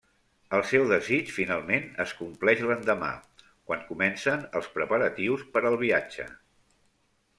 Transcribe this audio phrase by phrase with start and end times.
[0.59, 3.11] El seu desig finalment es compleix l'endemà,
[3.69, 6.27] quan comencen els preparatius per al viatge.